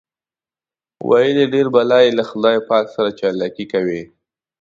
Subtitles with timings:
[1.09, 4.01] ویل یې ډېر بلا یې له خدای پاک سره چالاکي کوي.